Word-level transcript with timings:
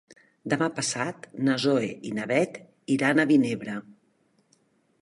Demà 0.53 0.69
passat 0.79 1.27
na 1.49 1.57
Zoè 1.65 1.91
i 2.11 2.15
na 2.17 2.27
Bet 2.33 2.59
iran 2.99 3.23
a 3.27 3.31
Vinebre. 3.35 3.79